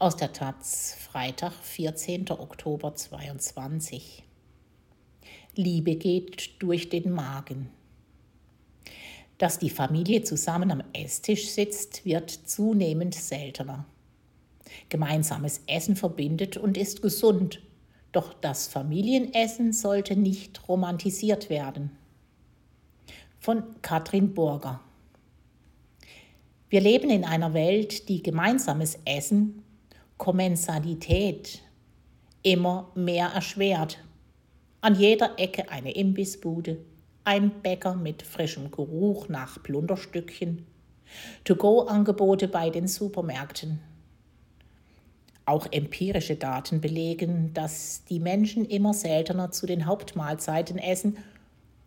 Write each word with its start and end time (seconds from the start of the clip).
Aus 0.00 0.14
der 0.14 0.32
Taz, 0.32 0.94
Freitag, 1.10 1.52
14. 1.52 2.30
Oktober 2.30 2.94
22. 2.94 4.22
Liebe 5.56 5.96
geht 5.96 6.62
durch 6.62 6.88
den 6.88 7.10
Magen. 7.10 7.68
Dass 9.38 9.58
die 9.58 9.70
Familie 9.70 10.22
zusammen 10.22 10.70
am 10.70 10.84
Esstisch 10.92 11.48
sitzt, 11.48 12.04
wird 12.04 12.30
zunehmend 12.30 13.16
seltener. 13.16 13.86
Gemeinsames 14.88 15.62
Essen 15.66 15.96
verbindet 15.96 16.56
und 16.56 16.76
ist 16.76 17.02
gesund, 17.02 17.60
doch 18.12 18.34
das 18.34 18.68
Familienessen 18.68 19.72
sollte 19.72 20.14
nicht 20.14 20.68
romantisiert 20.68 21.50
werden. 21.50 21.90
Von 23.40 23.64
Katrin 23.82 24.32
Burger. 24.32 24.80
Wir 26.68 26.82
leben 26.82 27.10
in 27.10 27.24
einer 27.24 27.52
Welt, 27.52 28.08
die 28.08 28.22
gemeinsames 28.22 28.96
Essen 29.04 29.64
Kommensalität 30.18 31.62
immer 32.42 32.90
mehr 32.94 33.28
erschwert. 33.28 33.98
An 34.80 34.94
jeder 34.94 35.38
Ecke 35.38 35.70
eine 35.70 35.92
Imbissbude, 35.92 36.78
ein 37.24 37.50
Bäcker 37.62 37.94
mit 37.94 38.22
frischem 38.22 38.70
Geruch 38.70 39.28
nach 39.28 39.62
Plunderstückchen, 39.62 40.66
To-Go-Angebote 41.44 42.48
bei 42.48 42.68
den 42.70 42.86
Supermärkten. 42.86 43.80
Auch 45.44 45.66
empirische 45.70 46.36
Daten 46.36 46.80
belegen, 46.80 47.54
dass 47.54 48.04
die 48.04 48.20
Menschen 48.20 48.66
immer 48.66 48.92
seltener 48.92 49.50
zu 49.50 49.66
den 49.66 49.86
Hauptmahlzeiten 49.86 50.78
essen, 50.78 51.16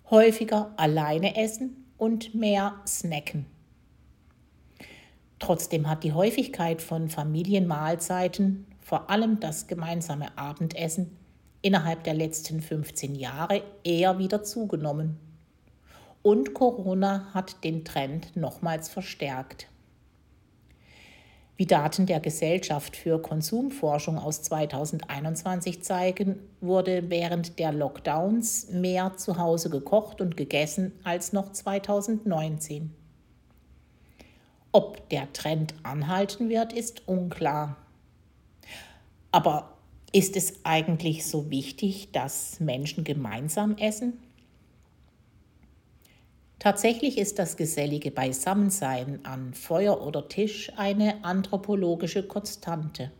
häufiger 0.09 0.73
alleine 0.77 1.35
essen 1.37 1.85
und 1.97 2.33
mehr 2.33 2.81
snacken. 2.87 3.45
Trotzdem 5.41 5.89
hat 5.89 6.03
die 6.03 6.13
Häufigkeit 6.13 6.83
von 6.83 7.09
Familienmahlzeiten, 7.09 8.67
vor 8.79 9.09
allem 9.09 9.39
das 9.39 9.65
gemeinsame 9.65 10.37
Abendessen, 10.37 11.17
innerhalb 11.63 12.03
der 12.03 12.13
letzten 12.13 12.61
15 12.61 13.15
Jahre 13.15 13.63
eher 13.83 14.19
wieder 14.19 14.43
zugenommen. 14.43 15.17
Und 16.21 16.53
Corona 16.53 17.33
hat 17.33 17.63
den 17.63 17.83
Trend 17.83 18.35
nochmals 18.37 18.87
verstärkt. 18.87 19.67
Wie 21.57 21.65
Daten 21.65 22.05
der 22.05 22.19
Gesellschaft 22.19 22.95
für 22.95 23.19
Konsumforschung 23.19 24.19
aus 24.19 24.43
2021 24.43 25.83
zeigen, 25.83 26.37
wurde 26.59 27.09
während 27.09 27.57
der 27.57 27.71
Lockdowns 27.71 28.69
mehr 28.69 29.17
zu 29.17 29.37
Hause 29.37 29.71
gekocht 29.71 30.21
und 30.21 30.37
gegessen 30.37 30.91
als 31.03 31.33
noch 31.33 31.51
2019. 31.51 32.93
Ob 34.71 35.09
der 35.09 35.31
Trend 35.33 35.73
anhalten 35.83 36.49
wird, 36.49 36.73
ist 36.73 37.07
unklar. 37.07 37.77
Aber 39.31 39.77
ist 40.13 40.35
es 40.35 40.63
eigentlich 40.63 41.25
so 41.25 41.49
wichtig, 41.49 42.11
dass 42.11 42.59
Menschen 42.59 43.03
gemeinsam 43.03 43.77
essen? 43.77 44.19
Tatsächlich 46.59 47.17
ist 47.17 47.39
das 47.39 47.57
gesellige 47.57 48.11
Beisammensein 48.11 49.25
an 49.25 49.53
Feuer 49.53 50.05
oder 50.05 50.27
Tisch 50.27 50.71
eine 50.77 51.23
anthropologische 51.23 52.23
Konstante. 52.23 53.11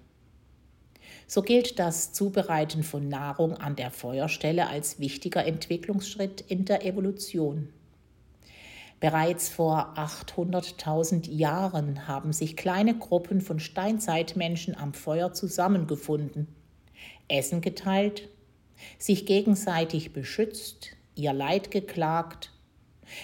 So 1.28 1.42
gilt 1.42 1.80
das 1.80 2.14
Zubereiten 2.14 2.84
von 2.84 3.08
Nahrung 3.08 3.56
an 3.56 3.76
der 3.76 3.90
Feuerstelle 3.90 4.68
als 4.68 5.00
wichtiger 5.00 5.46
Entwicklungsschritt 5.46 6.42
in 6.42 6.66
der 6.66 6.86
Evolution. 6.86 7.70
Bereits 9.02 9.50
vor 9.50 9.96
800.000 9.98 11.28
Jahren 11.32 12.08
haben 12.08 12.34
sich 12.34 12.56
kleine 12.56 12.96
Gruppen 12.96 13.42
von 13.42 13.60
Steinzeitmenschen 13.60 14.78
am 14.78 14.94
Feuer 14.94 15.34
zusammengefunden, 15.34 16.48
Essen 17.28 17.62
geteilt, 17.62 18.30
sich 19.00 19.26
gegenseitig 19.26 20.14
beschützt, 20.14 20.90
ihr 21.16 21.34
Leid 21.34 21.72
geklagt. 21.72 22.52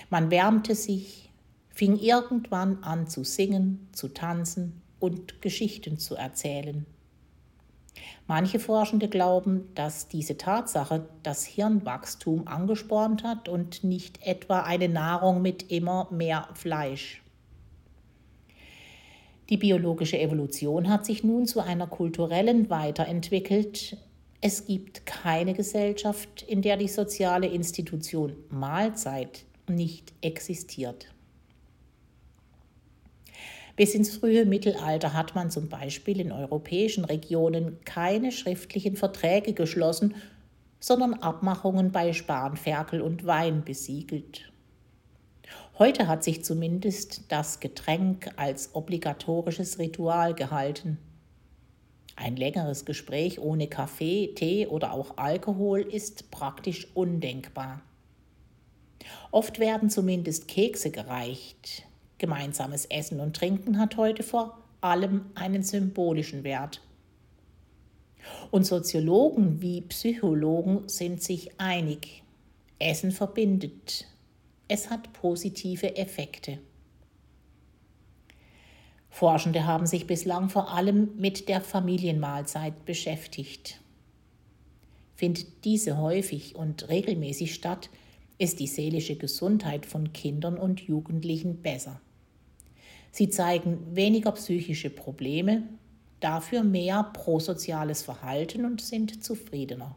Man 0.10 0.32
wärmte 0.32 0.74
sich, 0.74 1.30
fing 1.70 1.96
irgendwann 2.00 2.84
an 2.84 3.06
zu 3.06 3.24
singen, 3.24 3.88
zu 3.92 4.08
tanzen 4.08 4.82
und 5.00 5.44
Geschichten 5.44 6.00
zu 6.00 6.16
erzählen. 6.16 6.88
Manche 8.28 8.60
Forschende 8.60 9.08
glauben, 9.08 9.70
dass 9.74 10.10
diese 10.10 10.38
Tatsache 10.38 11.08
das 11.24 11.46
Hirnwachstum 11.46 12.46
angespornt 12.48 13.24
hat 13.24 13.48
und 13.48 13.86
nicht 13.86 14.20
etwa 14.26 14.62
eine 14.62 14.90
Nahrung 14.90 15.42
mit 15.42 15.72
immer 15.72 16.10
mehr 16.12 16.50
Fleisch. 16.54 17.24
Die 19.50 19.56
biologische 19.56 20.20
Evolution 20.20 20.90
hat 20.90 21.06
sich 21.06 21.24
nun 21.24 21.46
zu 21.46 21.62
einer 21.62 21.88
kulturellen 21.88 22.70
weiterentwickelt. 22.70 23.96
Es 24.42 24.66
gibt 24.66 25.06
keine 25.06 25.54
Gesellschaft, 25.54 26.42
in 26.42 26.62
der 26.62 26.76
die 26.76 26.90
soziale 26.90 27.48
Institution 27.48 28.36
Mahlzeit 28.50 29.46
nicht 29.70 30.14
existiert. 30.20 31.08
Bis 33.78 33.94
ins 33.94 34.18
frühe 34.18 34.44
Mittelalter 34.46 35.14
hat 35.14 35.36
man 35.36 35.52
zum 35.52 35.70
Beispiel 35.70 36.20
in 36.20 36.32
europäischen 36.32 37.06
Regionen 37.06 37.78
keine 37.86 38.32
schriftlichen 38.32 38.96
Verträge 38.96 39.54
geschlossen, 39.54 40.16
sondern 40.80 41.14
Abmachungen 41.14 41.92
bei 41.92 42.12
Spanferkel 42.12 43.02
und 43.02 43.28
Wein 43.28 43.64
besiegelt. 43.64 44.52
Heute 45.78 46.08
hat 46.08 46.24
sich 46.24 46.44
zumindest 46.44 47.32
das 47.32 47.60
Getränk 47.60 48.32
als 48.36 48.74
obligatorisches 48.74 49.78
Ritual 49.78 50.34
gehalten. 50.34 50.98
Ein 52.16 52.36
längeres 52.36 52.84
Gespräch 52.84 53.40
ohne 53.40 53.68
Kaffee, 53.68 54.34
Tee 54.34 54.66
oder 54.66 54.92
auch 54.92 55.18
Alkohol 55.18 55.82
ist 55.82 56.32
praktisch 56.32 56.88
undenkbar. 56.96 57.82
Oft 59.30 59.60
werden 59.60 59.92
zumindest 59.92 60.48
Kekse 60.48 60.90
gereicht, 60.90 61.84
Gemeinsames 62.18 62.86
Essen 62.86 63.20
und 63.20 63.36
Trinken 63.36 63.78
hat 63.78 63.98
heute 63.98 64.24
vor 64.24 64.58
allem 64.82 65.26
einen 65.36 65.64
symbolischen 65.64 66.44
Wert. 66.44 66.82
Und 68.52 68.66
Soziologen 68.66 69.62
wie 69.62 69.82
Psychologen 69.82 70.88
sind 70.88 71.22
sich 71.22 71.60
einig. 71.60 72.24
Essen 72.80 73.12
verbindet. 73.12 74.08
Es 74.68 74.90
hat 74.90 75.14
positive 75.14 75.96
Effekte. 75.96 76.60
Forschende 79.10 79.66
haben 79.66 79.88
sich 79.88 80.06
bislang 80.06 80.50
vor 80.50 80.72
allem 80.72 81.16
mit 81.18 81.50
der 81.50 81.62
Familienmahlzeit 81.62 82.86
beschäftigt. 82.86 83.80
Findet 85.16 85.66
diese 85.66 85.98
häufig 85.98 86.56
und 86.56 86.90
regelmäßig 86.90 87.56
statt, 87.56 87.90
ist 88.38 88.60
die 88.60 88.68
seelische 88.68 89.16
Gesundheit 89.16 89.88
von 89.88 90.14
Kindern 90.14 90.58
und 90.58 90.82
Jugendlichen 90.82 91.64
besser. 91.64 92.00
Sie 93.18 93.32
zeigen 93.32 93.96
weniger 93.96 94.32
psychische 94.34 94.92
Probleme, 94.92 95.64
dafür 96.20 96.62
mehr 96.62 97.02
prosoziales 97.14 98.04
Verhalten 98.04 98.64
und 98.64 98.80
sind 98.80 99.24
zufriedener. 99.24 99.96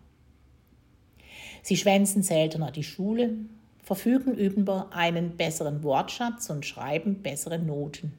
Sie 1.63 1.77
schwänzen 1.77 2.23
seltener 2.23 2.71
die 2.71 2.83
Schule, 2.83 3.35
verfügen 3.83 4.35
über 4.35 4.95
einen 4.95 5.37
besseren 5.37 5.83
Wortschatz 5.83 6.49
und 6.49 6.65
schreiben 6.65 7.17
bessere 7.17 7.59
Noten. 7.59 8.15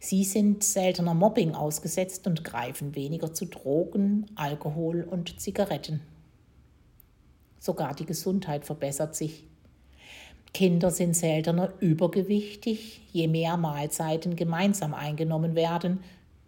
Sie 0.00 0.24
sind 0.24 0.64
seltener 0.64 1.12
Mobbing 1.12 1.54
ausgesetzt 1.54 2.26
und 2.26 2.44
greifen 2.44 2.94
weniger 2.94 3.34
zu 3.34 3.44
Drogen, 3.44 4.30
Alkohol 4.34 5.02
und 5.02 5.38
Zigaretten. 5.42 6.00
Sogar 7.58 7.94
die 7.94 8.06
Gesundheit 8.06 8.64
verbessert 8.64 9.14
sich. 9.14 9.44
Kinder 10.54 10.90
sind 10.90 11.16
seltener 11.16 11.72
übergewichtig, 11.80 13.00
je 13.12 13.26
mehr 13.26 13.56
Mahlzeiten 13.56 14.36
gemeinsam 14.36 14.92
eingenommen 14.92 15.54
werden, 15.54 16.00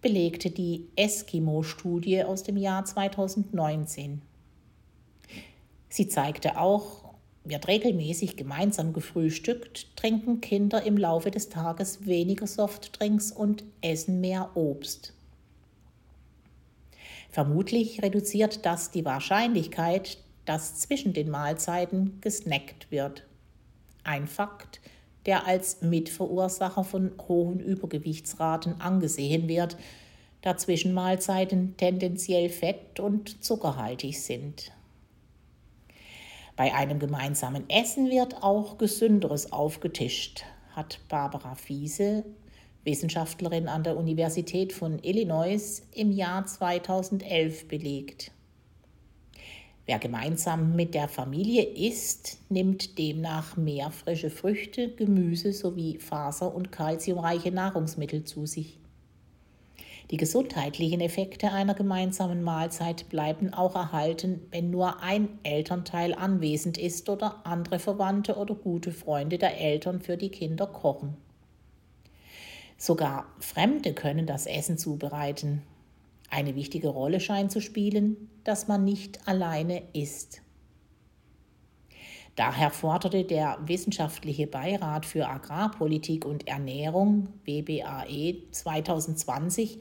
belegte 0.03 0.51
die 0.51 0.87
Eskimo-Studie 0.97 2.25
aus 2.25 2.43
dem 2.43 2.59
Jahr 2.59 2.85
2019. 2.85 4.21
Sie 5.89 6.09
zeigte 6.09 6.59
auch, 6.59 7.15
wird 7.45 7.69
regelmäßig 7.69 8.37
gemeinsam 8.37 8.93
gefrühstückt, 8.93 9.97
trinken 9.97 10.43
Kinder 10.43 10.83
im 10.83 10.99
Laufe 10.99 11.31
des 11.31 11.49
Tages 11.49 12.07
weniger 12.07 12.47
Softdrinks 12.47 13.33
und 13.33 13.65
essen 13.81 14.21
mehr 14.21 14.51
Obst. 14.55 15.15
Vermutlich 17.31 18.03
reduziert 18.03 18.67
das 18.67 18.91
die 18.91 19.05
Wahrscheinlichkeit, 19.05 20.19
dass 20.45 20.77
zwischen 20.77 21.15
den 21.15 21.31
Mahlzeiten 21.31 22.19
gesnackt 22.21 22.91
wird. 22.91 23.25
Ein 24.05 24.29
Fakt, 24.29 24.81
der 25.27 25.47
als 25.47 25.83
Mitverursacher 25.83 26.85
von 26.85 27.13
hohen 27.27 27.59
Übergewichtsraten 27.61 28.81
angesehen 28.81 29.49
wird, 29.49 29.77
da 30.43 30.57
Zwischenmahlzeiten 30.57 31.77
tendenziell 31.77 32.49
fett- 32.51 33.01
und 33.01 33.43
zuckerhaltig 33.43 34.21
sind. 34.21 34.73
Bei 36.57 36.73
einem 36.73 37.01
gemeinsamen 37.01 37.69
Essen 37.69 38.11
wird 38.11 38.43
auch 38.43 38.79
Gesünderes 38.79 39.51
aufgetischt, 39.51 40.45
hat 40.77 41.01
Barbara 41.09 41.57
Fiese 41.57 42.25
Wissenschaftlerin 42.85 43.67
an 43.67 43.83
der 43.83 43.97
Universität 43.97 44.73
von 44.73 44.99
Illinois, 45.03 45.83
im 45.95 46.13
Jahr 46.13 46.47
2011 46.47 47.67
belegt. 47.67 48.31
Wer 49.87 49.99
gemeinsam 49.99 50.75
mit 50.75 50.95
der 50.95 51.09
Familie 51.09 51.63
isst, 51.63 52.39
nimmt 52.49 52.99
demnach 52.99 53.57
mehr 53.59 53.91
frische 53.91 54.31
Früchte, 54.31 54.89
Gemüse 54.89 55.53
sowie 55.53 55.99
faser- 55.99 56.55
und 56.55 56.73
kalziumreiche 56.73 57.53
Nahrungsmittel 57.53 58.25
zu 58.25 58.47
sich. 58.47 58.79
Die 60.11 60.17
gesundheitlichen 60.17 61.01
Effekte 61.01 61.53
einer 61.53 61.75
gemeinsamen 61.75 62.43
Mahlzeit 62.43 63.09
bleiben 63.09 63.53
auch 63.53 63.75
erhalten, 63.75 64.41
wenn 64.51 64.71
nur 64.71 65.03
ein 65.03 65.29
Elternteil 65.43 66.15
anwesend 66.15 66.79
ist 66.79 67.09
oder 67.09 67.41
andere 67.45 67.79
Verwandte 67.79 68.37
oder 68.37 68.55
gute 68.55 68.93
Freunde 68.93 69.39
der 69.39 69.61
Eltern 69.61 70.01
für 70.01 70.17
die 70.17 70.29
Kinder 70.31 70.67
kochen. 70.67 71.17
Sogar 72.77 73.27
Fremde 73.41 73.95
können 73.95 74.27
das 74.27 74.47
Essen 74.47 74.77
zubereiten. 74.77 75.63
Eine 76.31 76.55
wichtige 76.55 76.89
Rolle 76.89 77.21
scheint 77.21 77.53
zu 77.53 77.61
spielen, 77.61 78.29
dass 78.45 78.69
man 78.69 78.85
nicht 78.85 79.27
alleine 79.29 79.83
ist. 79.93 80.43
Daher 82.37 82.71
forderte 82.71 83.25
der 83.25 83.59
Wissenschaftliche 83.65 84.49
Beirat 84.49 85.07
für 85.07 85.29
Agrarpolitik 85.29 86.25
und 86.25 86.49
Ernährung 86.49 87.29
WBAE 87.45 88.43
2020, 88.51 89.79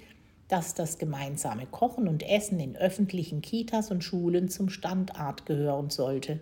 dass 0.48 0.75
das 0.75 1.00
gemeinsame 1.00 1.66
Kochen 1.66 2.07
und 2.07 2.22
Essen 2.22 2.60
in 2.60 2.75
öffentlichen 2.75 3.42
Kitas 3.42 3.89
und 3.89 4.04
Schulen 4.04 4.50
zum 4.50 4.69
Standard 4.69 5.48
gehören 5.48 5.89
sollte. 5.89 6.42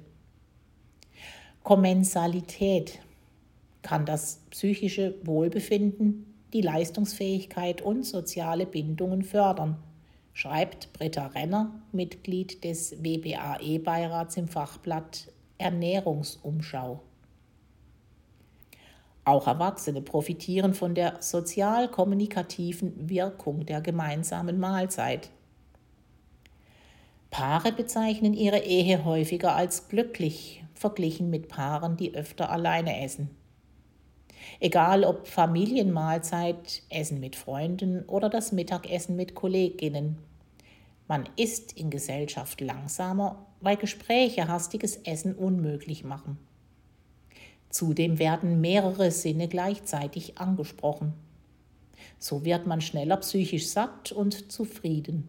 Kommensalität 1.64 3.00
kann 3.82 4.06
das 4.06 4.42
psychische 4.50 5.16
Wohlbefinden, 5.24 6.26
die 6.52 6.62
Leistungsfähigkeit 6.62 7.82
und 7.82 8.04
soziale 8.06 8.66
Bindungen 8.66 9.24
fördern 9.24 9.78
schreibt 10.34 10.94
Britta 10.94 11.28
Renner, 11.28 11.72
Mitglied 11.92 12.64
des 12.64 13.04
WBAE-Beirats 13.04 14.38
im 14.38 14.48
Fachblatt 14.48 15.32
Ernährungsumschau. 15.58 17.02
Auch 19.24 19.48
Erwachsene 19.48 20.02
profitieren 20.02 20.74
von 20.74 20.96
der 20.96 21.22
sozial-kommunikativen 21.22 23.10
Wirkung 23.10 23.66
der 23.66 23.82
gemeinsamen 23.82 24.60
Mahlzeit. 24.60 25.30
Paare 27.30 27.72
bezeichnen 27.72 28.34
ihre 28.34 28.60
Ehe 28.60 29.06
häufiger 29.06 29.56
als 29.56 29.88
glücklich, 29.90 30.64
verglichen 30.74 31.30
mit 31.30 31.48
Paaren, 31.48 31.98
die 31.98 32.16
öfter 32.16 32.50
alleine 32.50 33.04
essen. 33.04 33.30
Egal 34.60 35.04
ob 35.04 35.28
Familienmahlzeit, 35.28 36.84
Essen 36.90 37.20
mit 37.20 37.36
Freunden 37.36 38.04
oder 38.06 38.30
das 38.30 38.52
Mittagessen 38.52 39.16
mit 39.16 39.36
Kolleginnen. 39.36 40.18
Man 41.08 41.28
isst 41.36 41.74
in 41.74 41.90
Gesellschaft 41.90 42.62
langsamer, 42.62 43.46
weil 43.60 43.78
Gespräche 43.78 44.48
hastiges 44.48 44.98
Essen 44.98 45.36
unmöglich 45.36 46.04
machen. 46.04 46.38
Zudem 47.70 48.20
werden 48.20 48.62
mehrere 48.62 49.12
Sinne 49.12 49.48
gleichzeitig 49.48 50.38
angesprochen. 50.38 51.14
So 52.20 52.46
wird 52.46 52.68
man 52.68 52.82
schneller 52.82 53.18
psychisch 53.18 53.68
satt 53.68 54.12
und 54.12 54.52
zufrieden. 54.52 55.28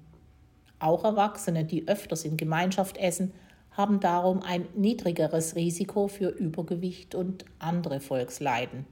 Auch 0.79 1.05
Erwachsene, 1.05 1.65
die 1.65 1.87
öfters 1.87 2.25
in 2.25 2.37
Gemeinschaft 2.37 2.97
essen, 2.99 3.33
haben 3.71 4.01
darum 4.01 4.43
ein 4.43 4.67
niedrigeres 4.75 5.55
Risiko 5.55 6.09
für 6.09 6.29
Übergewicht 6.29 7.15
und 7.15 7.45
andere 7.59 8.01
Volksleiden. 8.01 8.87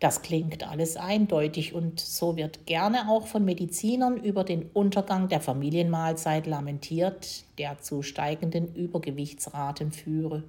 Das 0.00 0.22
klingt 0.22 0.68
alles 0.68 0.96
eindeutig 0.96 1.74
und 1.74 2.00
so 2.00 2.36
wird 2.36 2.66
gerne 2.66 3.08
auch 3.08 3.26
von 3.26 3.44
Medizinern 3.44 4.16
über 4.16 4.44
den 4.44 4.70
Untergang 4.72 5.28
der 5.28 5.40
Familienmahlzeit 5.40 6.46
lamentiert, 6.46 7.44
der 7.58 7.78
zu 7.80 8.02
steigenden 8.02 8.74
Übergewichtsraten 8.74 9.92
führe. 9.92 10.44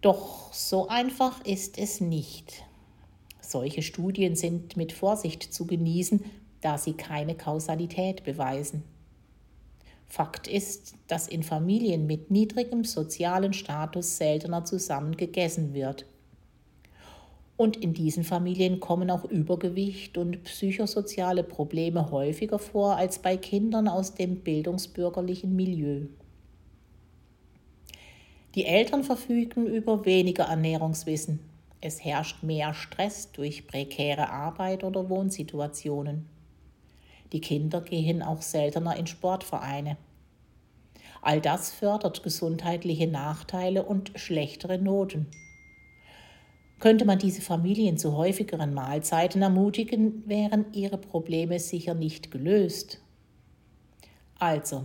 Doch 0.00 0.52
so 0.52 0.88
einfach 0.88 1.44
ist 1.44 1.78
es 1.78 2.00
nicht. 2.00 2.64
Solche 3.40 3.82
Studien 3.82 4.34
sind 4.34 4.76
mit 4.76 4.92
Vorsicht 4.92 5.42
zu 5.42 5.66
genießen, 5.66 6.24
da 6.60 6.78
sie 6.78 6.94
keine 6.94 7.36
Kausalität 7.36 8.24
beweisen. 8.24 8.82
Fakt 10.08 10.48
ist, 10.48 10.94
dass 11.06 11.28
in 11.28 11.42
Familien 11.42 12.06
mit 12.06 12.30
niedrigem 12.30 12.84
sozialen 12.84 13.52
Status 13.52 14.16
seltener 14.16 14.64
zusammen 14.64 15.16
gegessen 15.16 15.74
wird. 15.74 16.06
Und 17.56 17.76
in 17.76 17.94
diesen 17.94 18.22
Familien 18.22 18.80
kommen 18.80 19.10
auch 19.10 19.24
Übergewicht 19.24 20.18
und 20.18 20.44
psychosoziale 20.44 21.42
Probleme 21.42 22.10
häufiger 22.10 22.58
vor 22.58 22.96
als 22.96 23.18
bei 23.18 23.36
Kindern 23.36 23.88
aus 23.88 24.14
dem 24.14 24.40
bildungsbürgerlichen 24.40 25.56
Milieu. 25.56 26.02
Die 28.54 28.66
Eltern 28.66 29.04
verfügen 29.04 29.66
über 29.66 30.04
weniger 30.04 30.44
Ernährungswissen. 30.44 31.40
Es 31.80 32.02
herrscht 32.04 32.42
mehr 32.42 32.74
Stress 32.74 33.32
durch 33.32 33.66
prekäre 33.66 34.30
Arbeit 34.30 34.82
oder 34.82 35.08
Wohnsituationen. 35.08 36.26
Die 37.32 37.40
Kinder 37.40 37.80
gehen 37.80 38.22
auch 38.22 38.42
seltener 38.42 38.96
in 38.96 39.06
Sportvereine. 39.06 39.96
All 41.22 41.40
das 41.40 41.70
fördert 41.70 42.22
gesundheitliche 42.22 43.06
Nachteile 43.06 43.82
und 43.82 44.12
schlechtere 44.14 44.78
Noten. 44.78 45.26
Könnte 46.78 47.06
man 47.06 47.18
diese 47.18 47.40
Familien 47.40 47.96
zu 47.96 48.16
häufigeren 48.16 48.74
Mahlzeiten 48.74 49.40
ermutigen, 49.40 50.22
wären 50.26 50.66
ihre 50.72 50.98
Probleme 50.98 51.58
sicher 51.58 51.94
nicht 51.94 52.30
gelöst. 52.30 53.00
Also, 54.38 54.84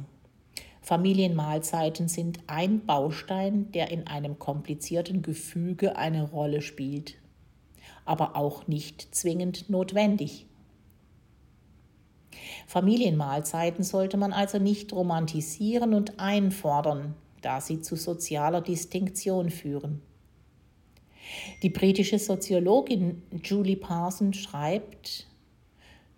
Familienmahlzeiten 0.82 2.08
sind 2.08 2.40
ein 2.48 2.86
Baustein, 2.86 3.72
der 3.74 3.92
in 3.92 4.08
einem 4.08 4.40
komplizierten 4.40 5.22
Gefüge 5.22 5.98
eine 5.98 6.24
Rolle 6.24 6.62
spielt, 6.62 7.16
aber 8.06 8.36
auch 8.36 8.68
nicht 8.68 9.14
zwingend 9.14 9.70
notwendig. 9.70 10.48
Familienmahlzeiten 12.68 13.84
sollte 13.84 14.16
man 14.16 14.32
also 14.32 14.58
nicht 14.58 14.94
romantisieren 14.94 15.94
und 15.94 16.20
einfordern, 16.20 17.16
da 17.42 17.60
sie 17.60 17.82
zu 17.82 17.98
sozialer 17.98 18.62
Distinktion 18.62 19.50
führen. 19.50 20.02
Die 21.64 21.70
britische 21.70 22.20
Soziologin 22.20 23.22
Julie 23.44 23.78
Parson 23.78 24.34
schreibt, 24.34 25.28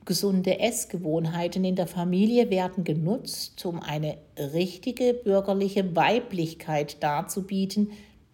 Gesunde 0.05 0.59
Essgewohnheiten 0.59 1.63
in 1.63 1.77
der 1.77 1.87
Familie 1.87 2.49
werden 2.49 2.83
genutzt, 2.83 3.65
um 3.65 3.79
eine 3.79 4.17
richtige 4.37 5.13
bürgerliche 5.13 5.95
Weiblichkeit 5.95 7.01
darzubieten, 7.01 7.91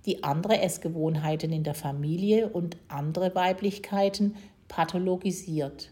die 0.08 0.24
andere 0.24 0.62
Essgewohnheiten 0.62 1.52
in 1.52 1.64
der 1.64 1.76
Familie 1.76 2.50
und 2.50 2.78
andere 2.88 3.36
Weiblichkeiten 3.36 4.36
pathologisiert. 4.68 5.92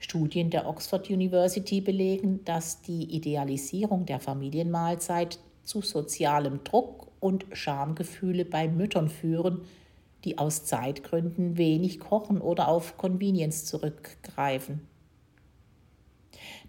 Studien 0.00 0.50
der 0.50 0.68
Oxford 0.68 1.08
University 1.10 1.80
belegen, 1.80 2.44
dass 2.44 2.82
die 2.82 3.04
Idealisierung 3.14 4.06
der 4.06 4.18
Familienmahlzeit 4.18 5.38
zu 5.68 5.82
sozialem 5.82 6.64
Druck 6.64 7.08
und 7.20 7.44
Schamgefühle 7.52 8.44
bei 8.46 8.68
Müttern 8.68 9.10
führen, 9.10 9.60
die 10.24 10.38
aus 10.38 10.64
Zeitgründen 10.64 11.58
wenig 11.58 12.00
kochen 12.00 12.40
oder 12.40 12.68
auf 12.68 12.96
Convenience 12.96 13.66
zurückgreifen. 13.66 14.80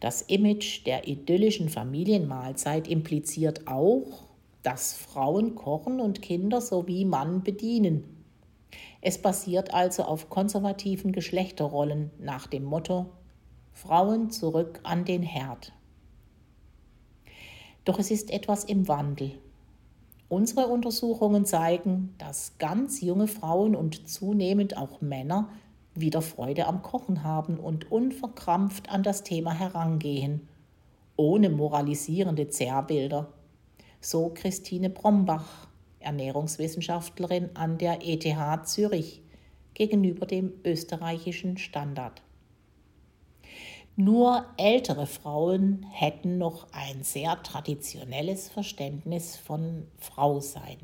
Das 0.01 0.21
Image 0.23 0.85
der 0.85 1.07
idyllischen 1.07 1.69
Familienmahlzeit 1.69 2.87
impliziert 2.87 3.67
auch, 3.67 4.23
dass 4.63 4.93
Frauen 4.93 5.55
kochen 5.55 6.01
und 6.01 6.21
Kinder 6.21 6.59
sowie 6.59 7.05
Mann 7.05 7.41
bedienen. 7.41 8.25
Es 9.01 9.17
basiert 9.17 9.73
also 9.73 10.03
auf 10.03 10.29
konservativen 10.29 11.13
Geschlechterrollen 11.13 12.11
nach 12.19 12.47
dem 12.47 12.65
Motto 12.65 13.07
Frauen 13.71 14.29
zurück 14.29 14.81
an 14.83 15.05
den 15.05 15.23
Herd. 15.23 15.71
Doch 17.89 17.97
es 17.97 18.11
ist 18.11 18.29
etwas 18.29 18.65
im 18.65 18.87
Wandel. 18.87 19.31
Unsere 20.27 20.67
Untersuchungen 20.67 21.45
zeigen, 21.45 22.13
dass 22.19 22.59
ganz 22.59 23.01
junge 23.01 23.27
Frauen 23.27 23.75
und 23.75 24.07
zunehmend 24.07 24.77
auch 24.77 25.01
Männer 25.01 25.49
wieder 25.95 26.21
Freude 26.21 26.67
am 26.67 26.83
Kochen 26.83 27.23
haben 27.23 27.57
und 27.57 27.91
unverkrampft 27.91 28.91
an 28.91 29.01
das 29.01 29.23
Thema 29.23 29.53
herangehen, 29.53 30.47
ohne 31.15 31.49
moralisierende 31.49 32.47
Zerrbilder. 32.47 33.33
So 34.01 34.29
Christine 34.35 34.91
Brombach, 34.91 35.67
Ernährungswissenschaftlerin 35.99 37.49
an 37.55 37.79
der 37.79 38.07
ETH 38.07 38.67
Zürich, 38.67 39.23
gegenüber 39.73 40.27
dem 40.27 40.53
österreichischen 40.63 41.57
Standard. 41.57 42.21
Nur 44.01 44.45
ältere 44.55 45.07
Frauen 45.07 45.85
hätten 45.91 46.37
noch 46.37 46.67
ein 46.71 47.03
sehr 47.03 47.43
traditionelles 47.43 48.47
Verständnis 48.47 49.35
von 49.35 49.87
Frausein. 49.97 50.77